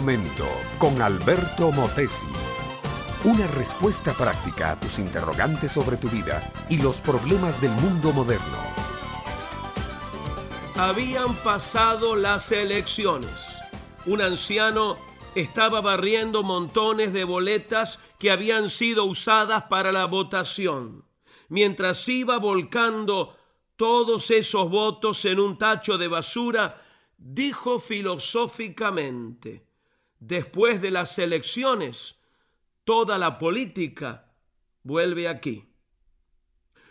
momento 0.00 0.46
con 0.78 1.02
Alberto 1.02 1.72
Motesi. 1.72 2.28
Una 3.24 3.48
respuesta 3.48 4.12
práctica 4.12 4.70
a 4.70 4.78
tus 4.78 5.00
interrogantes 5.00 5.72
sobre 5.72 5.96
tu 5.96 6.08
vida 6.08 6.40
y 6.68 6.76
los 6.76 7.00
problemas 7.00 7.60
del 7.60 7.72
mundo 7.72 8.12
moderno. 8.12 8.58
Habían 10.76 11.34
pasado 11.42 12.14
las 12.14 12.52
elecciones. 12.52 13.32
Un 14.06 14.22
anciano 14.22 14.96
estaba 15.34 15.80
barriendo 15.80 16.44
montones 16.44 17.12
de 17.12 17.24
boletas 17.24 17.98
que 18.20 18.30
habían 18.30 18.70
sido 18.70 19.04
usadas 19.04 19.64
para 19.64 19.90
la 19.90 20.04
votación. 20.04 21.06
Mientras 21.48 22.08
iba 22.08 22.38
volcando 22.38 23.36
todos 23.74 24.30
esos 24.30 24.70
votos 24.70 25.24
en 25.24 25.40
un 25.40 25.58
tacho 25.58 25.98
de 25.98 26.06
basura, 26.06 26.80
dijo 27.16 27.80
filosóficamente, 27.80 29.67
después 30.20 30.80
de 30.82 30.90
las 30.90 31.18
elecciones, 31.18 32.16
toda 32.84 33.18
la 33.18 33.38
política 33.38 34.32
vuelve 34.82 35.28
aquí. 35.28 35.64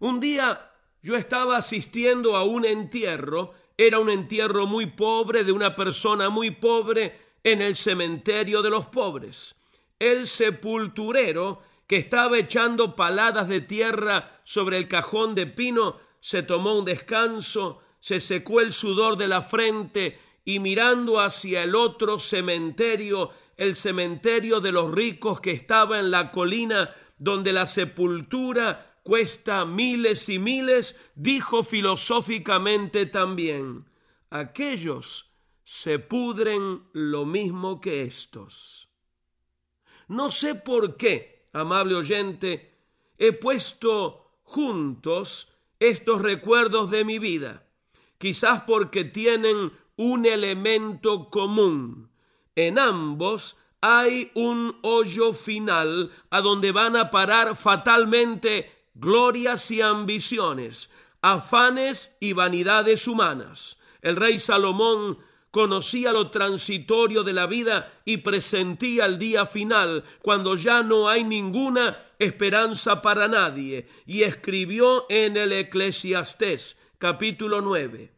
Un 0.00 0.20
día 0.20 0.70
yo 1.02 1.16
estaba 1.16 1.56
asistiendo 1.56 2.36
a 2.36 2.44
un 2.44 2.64
entierro, 2.64 3.54
era 3.76 3.98
un 3.98 4.10
entierro 4.10 4.66
muy 4.66 4.86
pobre 4.86 5.44
de 5.44 5.52
una 5.52 5.74
persona 5.74 6.28
muy 6.28 6.50
pobre 6.50 7.18
en 7.42 7.62
el 7.62 7.76
cementerio 7.76 8.62
de 8.62 8.70
los 8.70 8.86
pobres. 8.86 9.54
El 9.98 10.26
sepulturero, 10.26 11.62
que 11.86 11.96
estaba 11.96 12.38
echando 12.38 12.94
paladas 12.94 13.48
de 13.48 13.60
tierra 13.60 14.40
sobre 14.44 14.76
el 14.76 14.88
cajón 14.88 15.34
de 15.34 15.46
pino, 15.46 15.96
se 16.20 16.42
tomó 16.42 16.76
un 16.76 16.84
descanso, 16.84 17.80
se 18.00 18.20
secó 18.20 18.60
el 18.60 18.72
sudor 18.72 19.16
de 19.16 19.28
la 19.28 19.42
frente 19.42 20.18
y 20.48 20.60
mirando 20.60 21.20
hacia 21.20 21.62
el 21.62 21.74
otro 21.74 22.18
cementerio, 22.18 23.32
el 23.58 23.76
cementerio 23.76 24.60
de 24.60 24.72
los 24.72 24.90
ricos 24.90 25.42
que 25.42 25.50
estaba 25.50 25.98
en 25.98 26.10
la 26.10 26.32
colina 26.32 26.96
donde 27.18 27.52
la 27.52 27.66
sepultura 27.66 28.98
cuesta 29.02 29.66
miles 29.66 30.26
y 30.30 30.38
miles, 30.38 30.96
dijo 31.14 31.62
filosóficamente 31.62 33.04
también, 33.04 33.90
aquellos 34.30 35.30
se 35.64 35.98
pudren 35.98 36.82
lo 36.94 37.26
mismo 37.26 37.82
que 37.82 38.04
estos. 38.04 38.88
No 40.06 40.32
sé 40.32 40.54
por 40.54 40.96
qué, 40.96 41.50
amable 41.52 41.94
oyente, 41.94 42.74
he 43.18 43.34
puesto 43.34 44.40
juntos 44.44 45.52
estos 45.78 46.22
recuerdos 46.22 46.90
de 46.90 47.04
mi 47.04 47.18
vida 47.18 47.68
quizás 48.18 48.62
porque 48.66 49.04
tienen 49.04 49.72
un 49.98 50.24
elemento 50.26 51.28
común. 51.28 52.08
En 52.54 52.78
ambos 52.78 53.56
hay 53.80 54.30
un 54.34 54.78
hoyo 54.82 55.32
final 55.32 56.10
a 56.30 56.40
donde 56.40 56.72
van 56.72 56.96
a 56.96 57.10
parar 57.10 57.56
fatalmente 57.56 58.72
glorias 58.94 59.70
y 59.70 59.80
ambiciones, 59.80 60.88
afanes 61.20 62.16
y 62.20 62.32
vanidades 62.32 63.06
humanas. 63.06 63.76
El 64.00 64.16
rey 64.16 64.38
Salomón 64.38 65.18
conocía 65.50 66.12
lo 66.12 66.30
transitorio 66.30 67.24
de 67.24 67.32
la 67.32 67.46
vida 67.46 67.92
y 68.04 68.18
presentía 68.18 69.04
el 69.04 69.18
día 69.18 69.46
final, 69.46 70.04
cuando 70.22 70.54
ya 70.54 70.84
no 70.84 71.08
hay 71.08 71.24
ninguna 71.24 71.98
esperanza 72.20 73.02
para 73.02 73.26
nadie, 73.26 73.88
y 74.06 74.22
escribió 74.22 75.06
en 75.08 75.36
el 75.36 75.52
Eclesiastés, 75.52 76.76
capítulo 76.98 77.60
9. 77.60 78.17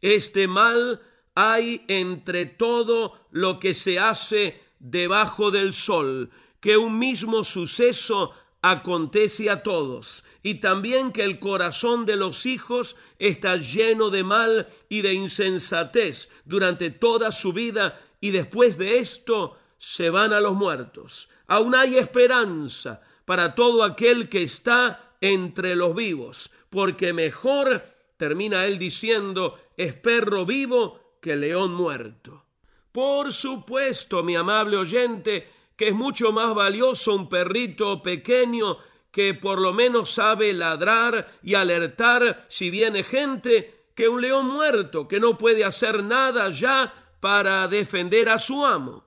Este 0.00 0.46
mal 0.48 1.00
hay 1.34 1.84
entre 1.88 2.46
todo 2.46 3.18
lo 3.30 3.58
que 3.60 3.74
se 3.74 3.98
hace 3.98 4.60
debajo 4.78 5.50
del 5.50 5.72
sol, 5.72 6.30
que 6.60 6.76
un 6.76 6.98
mismo 6.98 7.44
suceso 7.44 8.32
acontece 8.62 9.50
a 9.50 9.62
todos, 9.62 10.24
y 10.42 10.56
también 10.56 11.12
que 11.12 11.22
el 11.22 11.38
corazón 11.38 12.06
de 12.06 12.16
los 12.16 12.46
hijos 12.46 12.96
está 13.18 13.56
lleno 13.56 14.10
de 14.10 14.24
mal 14.24 14.66
y 14.88 15.02
de 15.02 15.14
insensatez 15.14 16.28
durante 16.44 16.90
toda 16.90 17.32
su 17.32 17.52
vida, 17.52 18.00
y 18.20 18.30
después 18.30 18.78
de 18.78 18.98
esto 18.98 19.56
se 19.78 20.10
van 20.10 20.32
a 20.32 20.40
los 20.40 20.54
muertos. 20.54 21.28
Aún 21.46 21.74
hay 21.74 21.96
esperanza 21.96 23.02
para 23.24 23.54
todo 23.54 23.84
aquel 23.84 24.28
que 24.28 24.42
está 24.42 25.14
entre 25.20 25.76
los 25.76 25.94
vivos, 25.94 26.50
porque 26.70 27.12
mejor, 27.12 27.84
termina 28.16 28.66
él 28.66 28.78
diciendo, 28.78 29.58
es 29.76 29.94
perro 29.94 30.46
vivo 30.46 31.18
que 31.20 31.36
león 31.36 31.74
muerto. 31.74 32.44
Por 32.92 33.32
supuesto, 33.32 34.22
mi 34.22 34.36
amable 34.36 34.76
oyente, 34.76 35.48
que 35.76 35.88
es 35.88 35.94
mucho 35.94 36.32
más 36.32 36.54
valioso 36.54 37.14
un 37.14 37.28
perrito 37.28 38.02
pequeño 38.02 38.78
que 39.10 39.34
por 39.34 39.60
lo 39.60 39.72
menos 39.72 40.10
sabe 40.10 40.52
ladrar 40.52 41.38
y 41.42 41.54
alertar 41.54 42.46
si 42.48 42.70
viene 42.70 43.02
gente, 43.02 43.88
que 43.94 44.08
un 44.08 44.20
león 44.20 44.46
muerto 44.46 45.08
que 45.08 45.20
no 45.20 45.38
puede 45.38 45.64
hacer 45.64 46.04
nada 46.04 46.50
ya 46.50 46.92
para 47.20 47.66
defender 47.66 48.28
a 48.28 48.38
su 48.38 48.64
amo. 48.64 49.04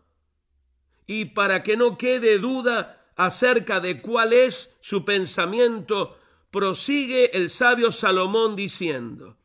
Y 1.06 1.26
para 1.26 1.64
que 1.64 1.78
no 1.78 1.98
quede 1.98 2.40
duda 2.40 3.08
acerca 3.16 3.80
de 3.80 4.02
cuál 4.02 4.34
es 4.34 4.76
su 4.82 5.06
pensamiento, 5.06 6.19
prosigue 6.52 7.36
el 7.38 7.50
sabio 7.50 7.92
Salomón 7.92 8.56
diciendo, 8.56 9.38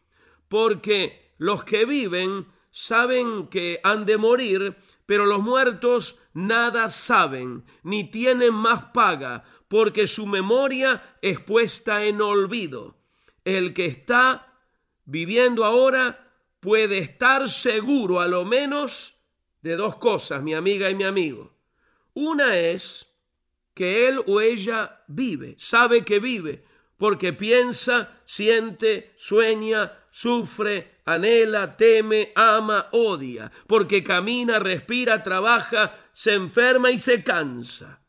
porque 0.48 1.34
los 1.38 1.64
que 1.64 1.84
viven 1.84 2.46
saben 2.70 3.48
que 3.48 3.80
han 3.82 4.06
de 4.06 4.16
morir, 4.16 4.76
pero 5.06 5.26
los 5.26 5.40
muertos 5.40 6.16
nada 6.32 6.90
saben, 6.90 7.64
ni 7.82 8.04
tienen 8.04 8.54
más 8.54 8.86
paga, 8.86 9.44
porque 9.68 10.06
su 10.06 10.26
memoria 10.26 11.16
es 11.22 11.40
puesta 11.40 12.04
en 12.04 12.20
olvido. 12.20 12.96
El 13.44 13.74
que 13.74 13.86
está 13.86 14.54
viviendo 15.04 15.64
ahora 15.64 16.32
puede 16.60 16.98
estar 16.98 17.50
seguro 17.50 18.20
a 18.20 18.28
lo 18.28 18.44
menos 18.44 19.14
de 19.62 19.76
dos 19.76 19.96
cosas, 19.96 20.42
mi 20.42 20.54
amiga 20.54 20.90
y 20.90 20.94
mi 20.94 21.04
amigo. 21.04 21.54
Una 22.14 22.58
es 22.58 23.06
que 23.74 24.06
él 24.06 24.22
o 24.26 24.40
ella 24.40 25.02
vive, 25.08 25.56
sabe 25.58 26.04
que 26.04 26.20
vive, 26.20 26.64
porque 27.04 27.34
piensa, 27.34 28.22
siente, 28.24 29.12
sueña, 29.18 29.92
sufre, 30.10 31.02
anhela, 31.04 31.76
teme, 31.76 32.32
ama, 32.34 32.88
odia, 32.92 33.52
porque 33.66 34.02
camina, 34.02 34.58
respira, 34.58 35.22
trabaja, 35.22 35.98
se 36.14 36.32
enferma 36.32 36.90
y 36.90 36.98
se 36.98 37.22
cansa. 37.22 38.00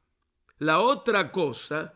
La 0.60 0.80
otra 0.80 1.34
cosa 1.34 1.96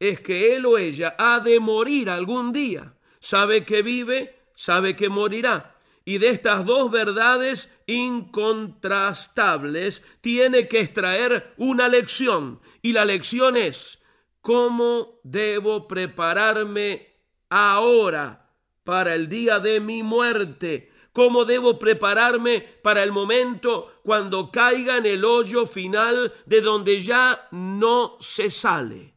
es 0.00 0.22
que 0.22 0.56
él 0.56 0.64
o 0.64 0.78
ella 0.78 1.16
ha 1.18 1.40
de 1.40 1.60
morir 1.60 2.08
algún 2.08 2.50
día. 2.50 2.94
Sabe 3.20 3.66
que 3.66 3.82
vive, 3.82 4.40
sabe 4.54 4.96
que 4.96 5.10
morirá. 5.10 5.76
Y 6.06 6.16
de 6.16 6.30
estas 6.30 6.64
dos 6.64 6.90
verdades 6.90 7.68
incontrastables 7.84 10.02
tiene 10.22 10.66
que 10.66 10.80
extraer 10.80 11.52
una 11.58 11.88
lección. 11.88 12.62
Y 12.80 12.94
la 12.94 13.04
lección 13.04 13.58
es, 13.58 13.98
¿cómo 14.42 15.20
debo 15.22 15.88
prepararme 15.88 17.08
ahora 17.48 18.50
para 18.84 19.14
el 19.14 19.28
día 19.28 19.58
de 19.60 19.80
mi 19.80 20.02
muerte? 20.02 20.90
¿Cómo 21.12 21.44
debo 21.44 21.78
prepararme 21.78 22.60
para 22.82 23.02
el 23.02 23.12
momento 23.12 24.00
cuando 24.02 24.50
caiga 24.50 24.96
en 24.98 25.06
el 25.06 25.24
hoyo 25.24 25.66
final 25.66 26.32
de 26.46 26.60
donde 26.60 27.02
ya 27.02 27.48
no 27.52 28.16
se 28.20 28.50
sale? 28.50 29.14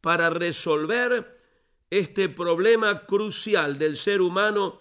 Para 0.00 0.30
resolver 0.30 1.40
este 1.90 2.28
problema 2.28 3.06
crucial 3.06 3.78
del 3.78 3.96
ser 3.96 4.20
humano, 4.20 4.80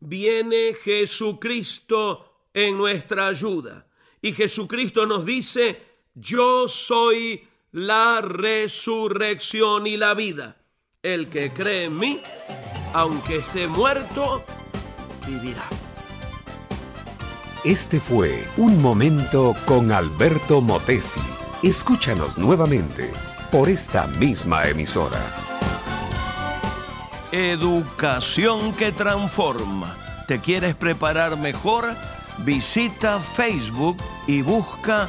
viene 0.00 0.74
Jesucristo 0.74 2.48
en 2.52 2.76
nuestra 2.76 3.28
ayuda. 3.28 3.86
Y 4.20 4.32
Jesucristo 4.32 5.06
nos 5.06 5.24
dice, 5.24 5.86
yo 6.14 6.66
soy 6.66 7.48
la 7.72 8.20
resurrección 8.20 9.86
y 9.86 9.96
la 9.96 10.14
vida. 10.14 10.56
El 11.02 11.28
que 11.28 11.52
cree 11.52 11.84
en 11.84 11.96
mí, 11.96 12.20
aunque 12.92 13.38
esté 13.38 13.66
muerto, 13.66 14.44
vivirá. 15.26 15.64
Este 17.64 18.00
fue 18.00 18.44
Un 18.56 18.80
Momento 18.82 19.54
con 19.66 19.92
Alberto 19.92 20.60
Motesi. 20.60 21.20
Escúchanos 21.62 22.38
nuevamente 22.38 23.10
por 23.52 23.68
esta 23.68 24.06
misma 24.06 24.66
emisora. 24.66 25.20
Educación 27.32 28.72
que 28.72 28.92
transforma. 28.92 29.94
¿Te 30.26 30.40
quieres 30.40 30.74
preparar 30.74 31.38
mejor? 31.38 31.94
Visita 32.38 33.20
Facebook 33.20 33.98
y 34.26 34.42
busca 34.42 35.08